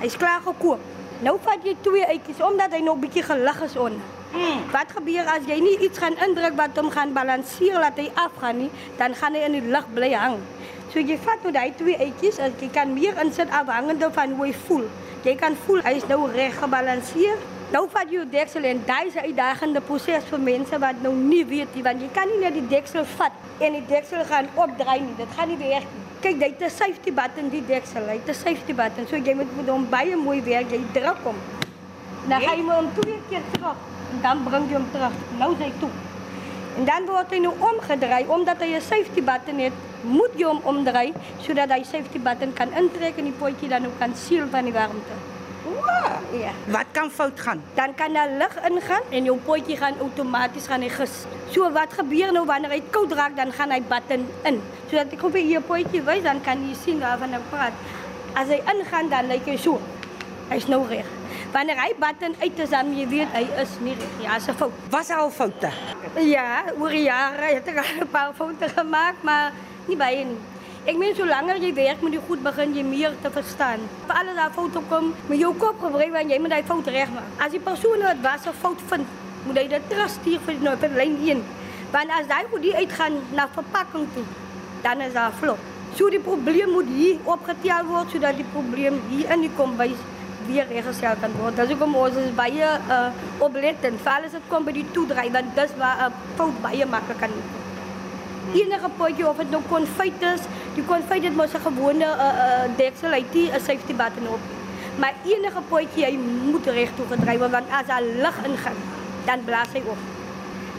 Hy's 0.00 0.16
klaar 0.16 0.40
gekook. 0.44 0.80
Nou 1.22 1.36
vat 1.44 1.62
jy 1.66 1.76
twee 1.84 2.06
eitjies 2.14 2.40
omdat 2.42 2.72
hy 2.74 2.80
nog 2.82 2.98
bietjie 3.02 3.22
gelig 3.26 3.60
is 3.68 3.76
onder. 3.76 4.08
Mm. 4.32 4.62
Wat 4.72 4.94
gebeur 4.96 5.28
as 5.28 5.44
jy 5.46 5.58
nie 5.60 5.74
iets 5.84 6.00
gaan 6.00 6.16
indruk 6.24 6.56
wat 6.56 6.78
hom 6.80 6.88
gaan 6.90 7.12
balanseer 7.12 7.76
laat 7.82 8.00
hy 8.00 8.08
afgaan 8.16 8.64
nie, 8.64 8.70
dan 8.98 9.14
gaan 9.14 9.36
hy 9.36 9.44
in 9.46 9.58
die 9.58 9.72
lug 9.74 9.86
bly 9.92 10.10
hang. 10.16 10.38
So 10.92 11.00
jy 11.00 11.18
vat 11.24 11.44
nou 11.44 11.52
daai 11.52 11.76
twee 11.76 11.98
eitjies, 12.00 12.40
as 12.40 12.56
jy 12.60 12.70
kan 12.72 12.94
meer 12.96 13.20
insit 13.20 13.52
afhangende 13.52 14.08
van 14.16 14.32
hoe 14.38 14.48
hy 14.48 14.54
voel. 14.66 14.88
Jy 15.22 15.36
kan 15.38 15.56
voel 15.66 15.84
hy 15.84 15.94
is 16.00 16.08
nou 16.08 16.24
reg 16.32 16.56
gebalanseer 16.58 17.36
Nou 17.72 17.86
vat 17.88 18.10
jy 18.12 18.20
die 18.26 18.34
deksel 18.34 18.66
en 18.68 18.82
daai 18.84 19.06
is 19.08 19.14
'n 19.16 19.24
uitdagende 19.28 19.80
proses 19.80 20.24
vir 20.30 20.40
mense 20.40 20.78
wat 20.78 20.96
nou 21.02 21.12
nie 21.14 21.44
weet 21.44 21.74
nie 21.74 21.82
want 21.82 22.02
jy 22.02 22.08
kan 22.12 22.28
nie 22.28 22.40
net 22.40 22.52
die 22.52 22.68
deksel 22.68 23.04
vat 23.16 23.32
en 23.60 23.72
die 23.72 23.86
deksel 23.88 24.24
gaan 24.24 24.48
opdraai 24.54 25.00
nie. 25.00 25.14
Dit 25.16 25.32
gaan 25.36 25.48
nie 25.48 25.56
werk 25.56 25.86
nie. 25.94 26.02
Kyk, 26.20 26.38
dit 26.40 26.60
is 26.60 26.72
'n 26.72 26.76
safety 26.76 27.12
button 27.12 27.48
die 27.48 27.64
deksel. 27.66 28.02
Dit 28.06 28.28
is 28.28 28.36
'n 28.36 28.42
safety 28.44 28.74
button. 28.74 29.08
So 29.08 29.16
jy 29.16 29.34
moet 29.34 29.56
met 29.56 29.68
hom 29.68 29.88
baie 29.88 30.16
mooi 30.16 30.42
werk. 30.42 30.70
Jy 30.70 30.82
druk 30.92 31.24
hom. 31.24 31.36
Dan 32.28 32.40
gaan 32.40 32.58
jy 32.58 32.74
hom 32.74 32.88
twee 33.00 33.18
keer 33.30 33.42
terug 33.52 33.76
en 34.12 34.20
dan 34.22 34.44
bring 34.44 34.68
jy 34.68 34.74
hom 34.74 34.88
terug. 34.92 35.12
Nou 35.38 35.54
sy 35.58 35.72
toe. 35.80 35.90
En 36.76 36.84
dan 36.84 37.06
word 37.06 37.30
hy 37.30 37.38
nou 37.38 37.54
omgedraai 37.58 38.24
omdat 38.28 38.60
hy 38.60 38.74
'n 38.76 38.80
safety 38.80 39.22
button 39.22 39.58
het. 39.58 39.72
Moet 40.02 40.32
jy 40.36 40.44
hom 40.44 40.60
omdraai 40.64 41.12
sodat 41.40 41.70
hy 41.70 41.82
safety 41.82 42.18
button 42.18 42.52
kan 42.52 42.68
intrek 42.72 43.16
en 43.16 43.24
die 43.24 43.38
potjie 43.38 43.68
dan 43.68 43.86
ook 43.86 43.98
kan 43.98 44.14
seël 44.14 44.48
van 44.50 44.64
die 44.64 44.72
warmte. 44.72 45.31
Ja. 46.32 46.52
Wat 46.72 46.86
kan 46.92 47.10
fout 47.10 47.40
gaan? 47.40 47.62
Dan 47.74 47.94
kan 47.94 48.12
daar 48.12 48.28
lig 48.28 48.54
ingaan 48.68 49.02
en 49.10 49.24
jou 49.24 49.36
potjie 49.44 49.76
gaan 49.76 49.98
outomaties 50.00 50.66
gaan 50.66 50.80
hy 50.80 50.88
gis. 50.88 51.24
So 51.52 51.68
wat 51.72 51.92
gebeur 51.92 52.32
nou 52.32 52.44
wanneer 52.48 52.72
hy 52.72 52.82
koud 52.90 53.12
raak 53.12 53.36
dan 53.36 53.52
gaan 53.52 53.70
hy 53.74 53.82
button 53.88 54.24
in. 54.48 54.60
Sodat 54.88 55.12
ek 55.12 55.24
op 55.28 55.36
hier 55.36 55.60
potjie 55.60 56.00
wys 56.06 56.22
dan 56.24 56.40
kan 56.44 56.62
jy 56.68 56.76
sien 56.84 57.02
waarvan 57.02 57.36
ek 57.36 57.50
praat. 57.50 57.76
As 58.32 58.48
hy 58.48 58.62
ingaan 58.74 59.10
dan 59.12 59.28
lyk 59.28 59.44
hy 59.50 59.58
so. 59.60 59.76
Hy's 60.48 60.68
nou 60.72 60.86
reg. 60.88 61.08
Wanneer 61.52 61.82
hy 61.82 61.90
button 62.00 62.36
uit 62.40 62.64
is 62.64 62.72
dan 62.72 62.94
jy 62.96 63.04
weet 63.12 63.36
hy 63.36 63.44
is 63.60 63.76
nie 63.84 63.96
reg. 63.98 64.16
Ja, 64.24 64.38
se 64.40 64.56
fout. 64.56 64.72
Was 64.90 65.12
al 65.12 65.30
foute. 65.30 65.72
Ja, 66.24 66.64
oor 66.78 66.96
jare 66.96 67.54
het 67.58 67.68
ek 67.68 67.82
al 67.84 67.92
'n 68.00 68.08
paar 68.08 68.32
foute 68.34 68.68
gemaak, 68.68 69.20
maar 69.22 69.52
nie 69.86 69.96
baie 69.96 70.24
nie. 70.24 70.40
Ek 70.82 70.96
meen 70.98 71.12
so 71.14 71.22
langer 71.22 71.60
jy 71.62 71.68
werk 71.76 72.00
met 72.02 72.10
die 72.16 72.20
goed 72.26 72.40
begin 72.42 72.72
jy 72.74 72.82
meer 72.82 73.12
te 73.22 73.30
verstaan. 73.30 73.84
Vir 74.08 74.16
alles 74.18 74.34
daar 74.34 74.50
foute 74.50 74.80
kom, 74.90 75.12
met 75.30 75.38
jou 75.38 75.52
kop 75.54 75.78
gebruik 75.78 76.10
want 76.10 76.32
jy 76.34 76.38
moet 76.42 76.50
daai 76.56 76.64
fout 76.66 76.90
regmaak. 76.90 77.36
As 77.38 77.54
die 77.54 77.60
persoon 77.62 78.02
wat 78.02 78.18
was 78.24 78.48
'n 78.50 78.58
fout 78.62 78.82
vind, 78.90 79.06
moet 79.46 79.60
hy 79.60 79.66
dit 79.68 79.86
terugstuur 79.92 80.40
vir 80.46 80.58
nou 80.66 80.74
vir 80.82 80.90
lyn 80.98 81.14
1. 81.28 81.44
Want 81.92 82.10
as 82.18 82.26
daai 82.26 82.50
goed 82.50 82.62
die 82.66 82.74
uitgaan 82.74 83.20
na 83.30 83.46
verpakking 83.54 84.08
toe, 84.14 84.26
dan 84.82 85.00
is 85.00 85.12
daar 85.12 85.30
flop. 85.30 85.58
So 85.94 86.10
die 86.10 86.18
probleem 86.18 86.70
moet 86.70 86.90
hier 86.90 87.16
opgetel 87.24 87.86
word 87.86 88.10
sodat 88.10 88.36
die 88.36 88.50
probleem 88.52 89.00
hier 89.08 89.30
in 89.30 89.40
die 89.40 89.54
kombuis 89.56 89.98
weer 90.46 90.66
reggestel 90.66 91.14
kan 91.20 91.30
word. 91.38 91.56
Dis 91.56 91.68
hoekom 91.68 91.94
ons 91.94 92.16
is 92.16 92.34
baie 92.34 92.78
uh, 92.90 93.10
oplettend. 93.38 94.00
Veral 94.00 94.24
as 94.24 94.32
dit 94.32 94.48
kom 94.48 94.64
by 94.64 94.72
die 94.72 94.90
toedry 94.90 95.30
want 95.30 95.54
dis 95.54 95.70
waar 95.78 95.96
'n 95.96 96.10
uh, 96.10 96.36
fout 96.36 96.62
baie 96.62 96.86
maklik 96.86 97.18
kan 97.20 97.30
Enige 98.50 98.88
potjie 98.98 99.28
of 99.28 99.36
dit 99.36 99.50
nou 99.50 99.62
konfyt 99.70 100.24
is, 100.34 100.42
die 100.74 100.84
konfyt 100.84 101.22
het 101.28 101.36
mos 101.36 101.54
'n 101.54 101.62
gewone 101.66 102.04
uh, 102.04 102.26
uh, 102.46 102.64
deksel 102.76 103.14
uit, 103.14 103.34
'n 103.34 103.60
safety 103.68 103.94
button 103.94 104.28
op. 104.28 104.42
Maar 104.98 105.14
enige 105.24 105.62
potjie 105.68 106.04
hy 106.04 106.16
moet 106.50 106.66
reg 106.66 106.90
toe 106.96 107.06
gedryf 107.06 107.38
word 107.38 107.50
want 107.50 107.70
as 107.70 107.86
daar 107.86 108.02
lig 108.02 108.36
ingaan, 108.44 108.78
dan 109.24 109.44
blaas 109.44 109.72
hy 109.72 109.82
op. 109.86 110.00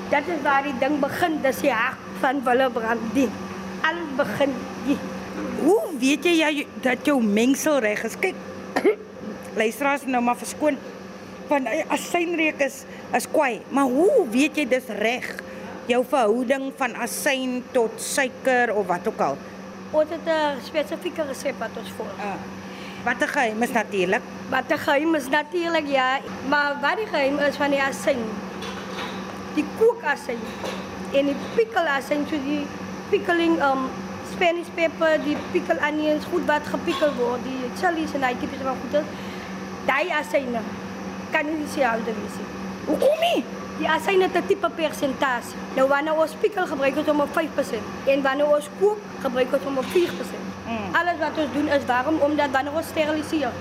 Dit 0.09 0.27
is 0.27 0.41
waar 0.43 0.63
die 0.63 0.75
ding 0.79 0.99
begin, 0.99 1.41
dis 1.41 1.61
die 1.63 1.71
hart 1.71 1.97
van 2.19 2.43
Willebrand. 2.43 3.01
Die 3.13 3.29
alles 3.81 4.11
begin 4.17 4.51
hier. 4.85 5.01
Hoe 5.63 5.81
weet 5.99 6.25
jy 6.25 6.33
jy 6.39 6.67
dat 6.81 7.05
jou 7.05 7.23
mengsel 7.23 7.79
reg 7.79 8.03
is? 8.03 8.19
Kyk. 8.19 8.35
Luisteraars 9.61 10.05
nou 10.05 10.21
maar 10.23 10.37
verskoon 10.37 10.77
van 11.47 11.67
asynreuk 11.93 12.61
is 12.63 12.83
is 13.13 13.27
kwai, 13.31 13.61
maar 13.69 13.89
hoe 13.89 14.27
weet 14.31 14.57
jy 14.57 14.67
dis 14.67 14.87
reg? 14.99 15.27
Jou 15.85 16.03
verhouding 16.07 16.71
van 16.79 16.95
asyn 16.95 17.63
tot 17.75 17.91
suiker 17.99 18.71
of 18.73 18.87
wat 18.87 19.07
ook 19.07 19.19
al. 19.19 19.37
Ons 19.91 20.09
het 20.09 20.27
'n 20.27 20.61
spesifieke 20.63 21.23
resep 21.27 21.59
wat 21.59 21.75
ons 21.77 21.91
volg. 21.97 22.13
Uh, 22.17 22.39
wat 23.03 23.19
'n 23.21 23.27
geheim 23.27 23.61
is 23.61 23.71
natuurlik. 23.71 24.21
Wat 24.49 24.71
'n 24.71 24.77
geheim 24.77 25.15
is 25.15 25.27
natuurlik 25.29 25.87
ja, 25.87 26.19
maar 26.47 26.77
wat 26.81 26.97
die 26.97 27.07
geheim 27.07 27.37
is 27.39 27.55
van 27.55 27.69
die 27.69 27.81
asyn. 27.81 28.23
Die 29.53 29.65
kookasyn 29.77 30.39
en 31.11 31.25
die 31.25 31.35
pikkelasyn, 31.55 32.25
so 32.29 32.35
die 32.43 32.65
pickling 33.09 33.61
um 33.63 33.89
Spanish 34.33 34.71
pepper, 34.75 35.19
die 35.23 35.37
pickle 35.51 35.77
onions, 35.87 36.25
goed 36.31 36.45
wat 36.45 36.65
gepikkel 36.65 37.13
word, 37.15 37.43
die 37.43 37.69
chilies 37.77 38.13
en 38.13 38.21
daai 38.25 38.35
tipe 38.39 38.57
van 38.63 38.77
goede. 38.81 39.03
Daai 39.85 40.09
asyne 40.09 40.61
kan 41.31 41.45
nie 41.45 41.57
dieselfde 41.65 42.13
wees 42.17 42.37
nie. 42.39 42.49
Hoekom 42.85 43.19
nie? 43.19 43.43
Die 43.79 43.89
asyne 43.89 44.23
het 44.23 44.35
'n 44.35 44.45
tipe 44.47 44.69
persentasie. 44.69 45.57
Nou 45.75 45.87
wanneer 45.87 46.13
ons 46.13 46.33
pikkel 46.41 46.65
gebruik 46.65 46.97
ons 46.97 47.07
om 47.07 47.19
op 47.19 47.31
5% 47.31 47.83
en 48.05 48.21
wanneer 48.21 48.47
ons 48.55 48.69
kook 48.79 48.99
gebruik 49.21 49.53
ons 49.53 49.65
om 49.65 49.77
op 49.77 49.85
4%. 49.85 50.45
Mm. 50.67 50.95
Alles 50.99 51.17
wat 51.19 51.37
ons 51.37 51.53
doen 51.53 51.67
is 51.67 51.85
waarom 51.85 52.17
omdat 52.19 52.51
wanneer 52.51 52.73
ons 52.73 52.87
steriliseer 52.87 53.51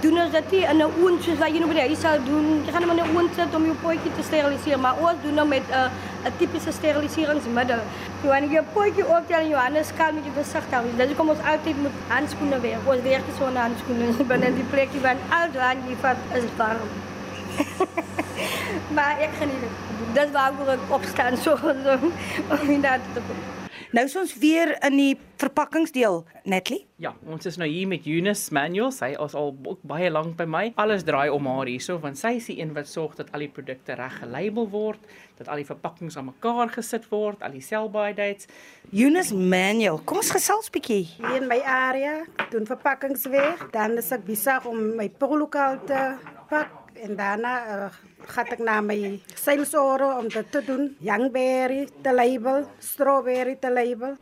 doen 0.00 0.20
ons 0.22 0.32
dit 0.32 0.52
in 0.52 0.76
'n 0.76 0.92
oond 1.02 1.22
soos 1.22 1.38
wat 1.38 1.50
jy 1.52 1.58
nou 1.60 1.68
by 1.68 1.74
die 1.74 1.88
huis 1.88 2.00
sou 2.00 2.16
doen. 2.24 2.46
Jy 2.64 2.72
gaan 2.72 2.82
hom 2.82 2.98
in 2.98 3.04
'n 3.04 3.16
oond 3.16 3.34
sit 3.34 3.54
om 3.54 3.64
jou 3.64 3.76
potjie 3.82 4.12
te 4.16 4.22
steriliseer, 4.22 4.78
maar 4.78 4.96
ons 5.06 5.18
doen 5.22 5.38
hom 5.38 5.48
met 5.48 5.66
'n 5.68 5.72
uh, 5.72 6.28
'n 6.28 6.32
tipiese 6.38 6.72
steriliseringsmiddel. 6.72 7.80
Jy 8.22 8.28
wanneer 8.28 8.50
jy 8.50 8.62
potjie 8.72 9.06
optel 9.16 9.40
en 9.40 9.48
Johannes 9.48 9.92
kan 9.96 10.14
met 10.14 10.24
jou 10.24 10.34
versigtig 10.42 10.74
hou. 10.78 10.84
Dis 10.96 11.06
hoekom 11.06 11.28
ons 11.28 11.44
altyd 11.52 11.76
moet 11.82 11.96
handskoene 12.08 12.60
wear. 12.60 12.78
Ons 12.86 13.02
werk 13.02 13.24
nie 13.28 13.36
sonder 13.38 13.62
handskoene 13.62 14.24
binne 14.30 14.54
die 14.54 14.68
plekkie 14.72 15.00
want 15.00 15.20
al 15.30 15.48
dan 15.52 15.76
jy 15.88 15.96
vat 16.00 16.18
is 16.34 16.48
warm. 16.60 16.88
Maar 18.94 19.20
ek 19.20 19.38
geniet 19.38 19.60
dit. 19.60 19.88
Dis 20.14 20.30
waarom 20.34 20.68
ek 20.68 20.90
opstaan 20.90 21.36
so 21.36 21.56
so 21.56 21.70
om 21.70 22.12
inderdaad 22.68 23.00
te 23.14 23.20
doen. 23.26 23.60
Nou 23.90 24.04
is 24.06 24.12
ons 24.14 24.32
weer 24.38 24.70
in 24.86 24.94
die 25.00 25.14
verpakkingsdeel, 25.42 26.20
Natalie. 26.46 26.84
Ja, 27.02 27.10
ons 27.26 27.48
is 27.48 27.56
nou 27.58 27.66
hier 27.66 27.88
met 27.90 28.04
Eunice 28.06 28.52
Manuel. 28.54 28.92
Sy 28.94 29.08
is 29.16 29.34
al 29.34 29.50
ook 29.66 29.80
baie 29.90 30.06
lank 30.12 30.36
by 30.38 30.46
my. 30.46 30.62
Alles 30.78 31.02
draai 31.08 31.26
om 31.34 31.48
haar 31.50 31.66
hierso 31.66 31.96
want 31.98 32.20
sy 32.20 32.36
is 32.38 32.46
die 32.52 32.60
een 32.60 32.70
wat 32.76 32.86
sorg 32.86 33.16
dat 33.18 33.32
al 33.34 33.42
die 33.42 33.50
produkte 33.50 33.96
reg 33.98 34.20
gelabel 34.20 34.68
word, 34.70 35.10
dat 35.40 35.50
al 35.50 35.58
die 35.58 35.66
verpakkings 35.66 36.20
aan 36.20 36.28
mekaar 36.28 36.70
gesit 36.76 37.08
word, 37.10 37.42
al 37.42 37.56
die 37.56 37.64
sell-by 37.66 38.12
dates. 38.14 38.46
Eunice 38.92 39.34
Manuel, 39.34 39.98
kom 40.06 40.22
ons 40.22 40.30
gesels 40.38 40.70
bietjie. 40.70 41.08
Hier 41.16 41.40
in 41.40 41.50
my 41.50 41.58
area 41.66 42.20
doen 42.54 42.70
verpakkings 42.70 43.26
weg, 43.34 43.66
dan 43.74 43.98
is 43.98 44.12
ek 44.14 44.22
besig 44.28 44.70
om 44.70 44.92
my 45.00 45.10
polokaal 45.18 45.82
te 45.90 46.04
pak 46.50 46.79
en 47.04 47.16
daarna 47.16 47.52
uh, 47.66 47.90
gaan 48.32 48.50
ek 48.54 48.62
na 48.64 48.80
my 48.84 48.96
salesore 49.34 50.08
om 50.18 50.28
dit 50.28 50.50
te 50.52 50.62
doen. 50.64 50.90
Youngberry 51.04 51.86
te 52.02 52.12
label, 52.14 52.66
strawberry 52.78 53.56
te 53.60 53.70
label. 53.72 54.16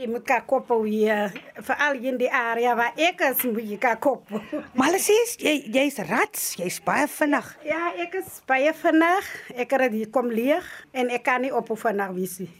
Jy 0.00 0.06
moet 0.08 0.24
gaan 0.24 0.46
koop 0.48 0.70
hier, 0.86 1.28
veral 1.60 1.98
in 2.08 2.16
die 2.16 2.30
area 2.32 2.72
waar 2.78 2.96
ek 2.96 3.20
is, 3.26 3.42
moet 3.44 3.66
jy 3.68 3.76
gaan 3.82 3.98
koop. 4.00 4.30
Maar 4.72 4.86
hulle 4.88 5.00
sê 5.04 5.16
jy 5.44 5.52
jy's 5.74 6.00
rats, 6.08 6.54
jy's 6.56 6.78
baie 6.86 7.04
vinnig. 7.18 7.50
Ja, 7.68 7.90
ek 8.00 8.16
is 8.22 8.40
baie 8.48 8.72
vinnig. 8.80 9.28
Ek 9.60 9.76
het 9.76 9.92
dit 9.92 10.08
kom 10.14 10.32
leeg 10.32 10.64
en 10.96 11.12
ek 11.12 11.26
kan 11.28 11.44
nie 11.44 11.52
op 11.52 11.68
vinnig 11.84 12.16
wees 12.16 12.38
nie. 12.40 12.50